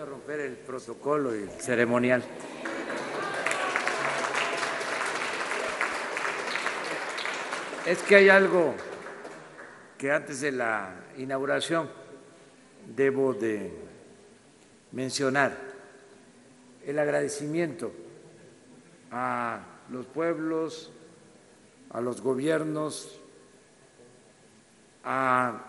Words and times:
a 0.00 0.04
romper 0.06 0.40
el 0.40 0.56
protocolo 0.56 1.36
y 1.36 1.42
el 1.42 1.50
ceremonial. 1.50 2.24
Es 7.84 7.98
que 8.04 8.16
hay 8.16 8.30
algo 8.30 8.74
que 9.98 10.10
antes 10.10 10.40
de 10.40 10.52
la 10.52 10.94
inauguración 11.18 11.90
debo 12.96 13.34
de 13.34 13.70
mencionar, 14.92 15.58
el 16.86 16.98
agradecimiento 16.98 17.92
a 19.10 19.60
los 19.90 20.06
pueblos, 20.06 20.92
a 21.90 22.00
los 22.00 22.22
gobiernos, 22.22 23.20
a 25.04 25.60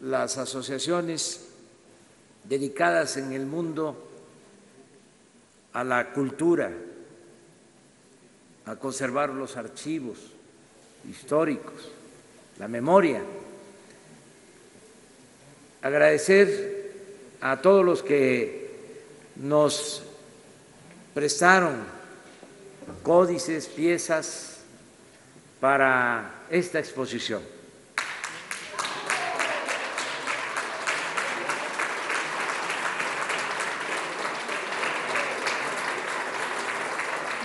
las 0.00 0.38
asociaciones 0.38 1.47
dedicadas 2.48 3.16
en 3.16 3.32
el 3.32 3.44
mundo 3.44 4.08
a 5.72 5.84
la 5.84 6.12
cultura, 6.12 6.72
a 8.64 8.76
conservar 8.76 9.30
los 9.30 9.56
archivos 9.56 10.18
históricos, 11.08 11.90
la 12.58 12.68
memoria. 12.68 13.22
Agradecer 15.82 16.92
a 17.40 17.60
todos 17.60 17.84
los 17.84 18.02
que 18.02 18.68
nos 19.36 20.02
prestaron 21.14 21.76
códices, 23.02 23.66
piezas 23.66 24.58
para 25.60 26.44
esta 26.50 26.78
exposición. 26.78 27.57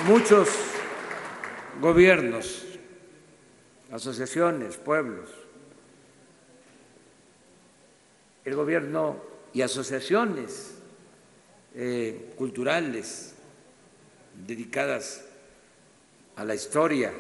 Muchos 0.06 0.50
gobiernos, 1.80 2.66
asociaciones, 3.90 4.76
pueblos, 4.76 5.30
el 8.44 8.54
gobierno 8.54 9.16
y 9.54 9.62
asociaciones 9.62 10.74
eh, 11.74 12.34
culturales 12.36 13.36
dedicadas 14.46 15.24
a 16.36 16.44
la 16.44 16.56
historia 16.56 17.14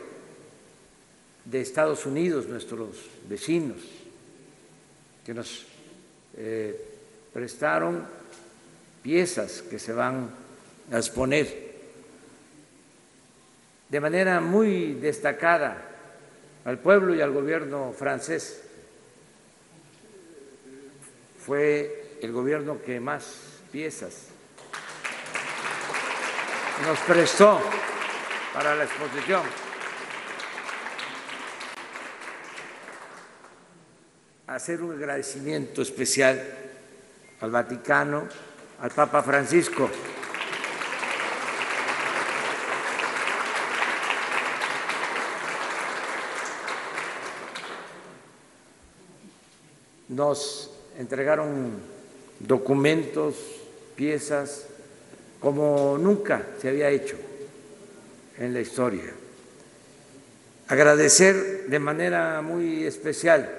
de 1.46 1.62
Estados 1.62 2.06
Unidos, 2.06 2.50
nuestros 2.50 2.98
vecinos, 3.30 3.78
que 5.26 5.34
nos 5.34 5.68
eh, 6.36 6.86
prestaron 7.32 8.06
piezas 9.02 9.62
que 9.62 9.80
se 9.80 9.94
van 9.94 10.30
a 10.92 10.98
exponer 10.98 11.63
de 13.94 14.00
manera 14.00 14.42
muy 14.42 14.94
destacada 14.94 15.78
al 16.66 16.80
pueblo 16.80 17.14
y 17.14 17.22
al 17.22 17.30
gobierno 17.30 17.94
francés. 17.96 18.64
Fue 21.46 22.18
el 22.20 22.32
gobierno 22.32 22.82
que 22.84 23.00
más 23.00 23.60
piezas 23.72 24.30
nos 26.84 26.98
prestó 27.02 27.62
para 28.56 28.74
la 28.74 28.86
exposición. 28.86 29.44
Hacer 34.48 34.82
un 34.82 34.94
agradecimiento 34.96 35.84
especial 35.84 36.42
al 37.42 37.52
Vaticano, 37.52 38.28
al 38.82 38.90
Papa 38.90 39.22
Francisco. 39.22 39.88
Nos 50.10 50.72
entregaron 50.98 51.72
documentos, 52.40 53.36
piezas, 53.96 54.68
como 55.40 55.98
nunca 55.98 56.46
se 56.62 56.70
había 56.70 56.90
hecho 56.90 57.16
en 58.38 58.54
la 58.54 58.62
historia. 58.62 59.12
Agradecer 60.68 61.68
de 61.68 61.80
manera 61.80 62.42
muy 62.42 62.86
especial 62.86 63.50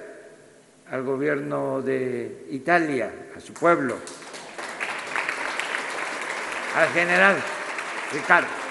al 0.89 1.03
gobierno 1.03 1.81
de 1.81 2.47
Italia, 2.51 3.11
a 3.35 3.39
su 3.39 3.53
pueblo, 3.53 3.95
al 6.75 6.87
general 6.89 7.37
Ricardo. 8.11 8.64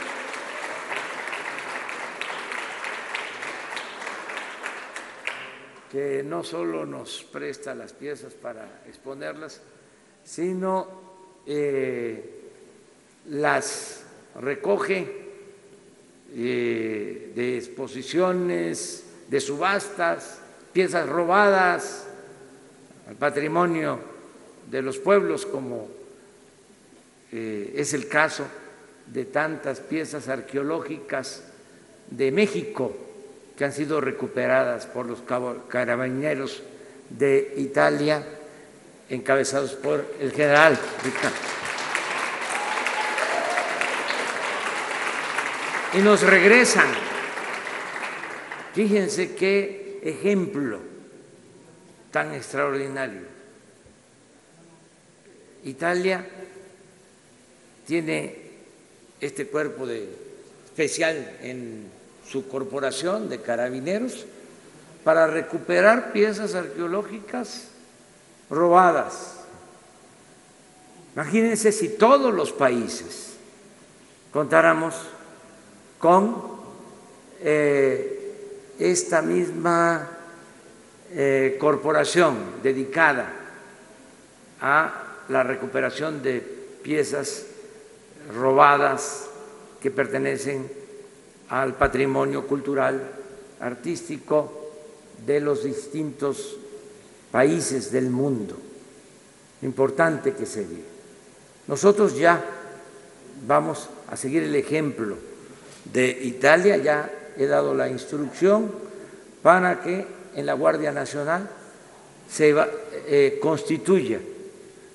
Que 5.95 6.25
no 6.25 6.43
solo 6.43 6.85
nos 6.85 7.23
presta 7.23 7.73
las 7.73 7.93
piezas 7.93 8.33
para 8.33 8.83
exponerlas, 8.89 9.61
sino 10.25 10.89
eh, 11.47 12.51
las 13.27 14.03
recoge 14.41 15.07
eh, 16.35 17.33
de 17.33 17.59
exposiciones, 17.59 19.05
de 19.29 19.41
subastas, 19.41 20.41
piezas 20.73 21.09
robadas 21.09 22.09
al 23.09 23.15
patrimonio 23.15 24.01
de 24.69 24.83
los 24.83 24.99
pueblos, 24.99 25.47
como 25.47 25.89
eh, 27.31 27.73
es 27.77 27.95
el 27.95 28.09
caso 28.09 28.45
de 29.07 29.27
tantas 29.27 29.79
piezas 29.79 30.27
arqueológicas 30.27 31.45
de 32.11 32.33
México 32.33 33.04
que 33.57 33.65
han 33.65 33.73
sido 33.73 34.01
recuperadas 34.01 34.87
por 34.87 35.07
los 35.07 35.23
carabineros 35.69 36.63
de 37.11 37.55
Italia, 37.59 38.25
encabezados 39.09 39.73
por 39.75 40.05
el 40.21 40.33
general 40.33 40.79
Y 45.95 45.99
nos 45.99 46.23
regresan. 46.23 46.89
Fíjense 48.75 49.37
qué 49.37 50.01
ejemplo 50.03 50.81
tan 52.11 52.35
extraordinario. 52.35 53.23
Italia 55.63 56.27
tiene 57.87 58.37
este 59.21 59.47
cuerpo 59.47 59.87
de 59.87 60.09
especial 60.65 61.39
en 61.41 61.87
su 62.29 62.49
corporación 62.49 63.29
de 63.29 63.41
carabineros 63.41 64.27
para 65.05 65.27
recuperar 65.27 66.13
piezas 66.13 66.55
arqueológicas 66.55 67.69
robadas. 68.51 69.35
Imagínense 71.15 71.71
si 71.71 71.91
todos 71.91 72.35
los 72.35 72.53
países 72.53 73.35
contáramos 74.33 74.95
con 75.99 76.55
eh, 77.41 78.73
esta 78.79 79.23
misma 79.23 80.09
eh, 81.13 81.57
corporación 81.61 82.37
dedicada 82.63 83.31
a 84.61 85.05
la 85.29 85.43
recuperación 85.43 86.23
de 86.23 86.41
piezas 86.83 87.47
robadas 88.35 89.27
que 89.81 89.91
pertenecen 89.91 90.84
al 91.49 91.75
patrimonio 91.75 92.47
cultural, 92.47 93.01
artístico 93.61 94.71
de 95.27 95.41
los 95.41 95.65
distintos 95.65 96.57
países 97.31 97.91
del 97.91 98.11
mundo. 98.11 98.57
Importante 99.63 100.33
que 100.35 100.47
se 100.47 100.67
diga. 100.67 100.83
Nosotros 101.67 102.17
ya 102.17 102.45
vamos 103.47 103.89
a 104.11 104.17
seguir 104.17 104.43
el 104.43 104.55
ejemplo 104.55 105.17
de 105.93 106.09
Italia, 106.23 106.77
ya 106.77 107.11
he 107.37 107.47
dado 107.47 107.75
la 107.75 107.89
instrucción 107.89 108.71
para 109.43 109.83
que 109.83 110.07
en 110.35 110.47
la 110.47 110.55
Guardia 110.55 110.93
Nacional 110.93 111.49
se 112.31 112.55
eh, 113.07 113.39
constituya 113.41 114.19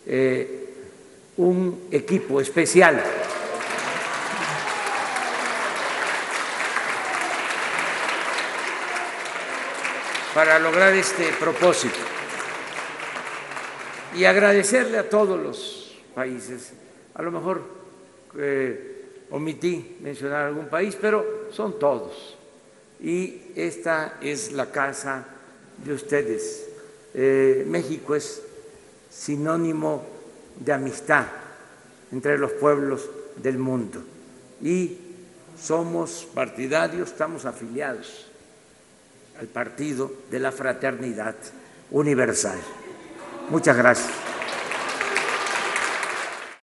eh, 0.06 0.59
un 1.38 1.88
equipo 1.91 2.41
especial 2.41 3.01
para 10.33 10.59
lograr 10.59 10.93
este 10.93 11.31
propósito 11.39 11.97
y 14.15 14.25
agradecerle 14.25 14.97
a 14.97 15.09
todos 15.09 15.39
los 15.39 15.97
países. 16.13 16.73
A 17.15 17.21
lo 17.21 17.31
mejor 17.31 17.61
eh, 18.37 19.25
omití 19.31 19.97
mencionar 20.01 20.45
algún 20.45 20.67
país, 20.67 20.97
pero 20.99 21.47
son 21.51 21.79
todos. 21.79 22.37
Y 23.01 23.53
esta 23.55 24.17
es 24.21 24.51
la 24.51 24.71
casa 24.71 25.25
de 25.83 25.93
ustedes. 25.93 26.67
Eh, 27.13 27.63
México 27.67 28.15
es 28.15 28.41
sinónimo 29.09 30.05
de 30.59 30.73
amistad 30.73 31.25
entre 32.11 32.37
los 32.37 32.51
pueblos 32.53 33.09
del 33.37 33.57
mundo. 33.57 34.01
Y 34.61 34.97
somos 35.59 36.27
partidarios, 36.33 37.09
estamos 37.09 37.45
afiliados 37.45 38.29
al 39.39 39.47
Partido 39.47 40.12
de 40.30 40.39
la 40.39 40.51
Fraternidad 40.51 41.36
Universal. 41.91 42.59
Muchas 43.50 43.77
gracias. 43.77 44.28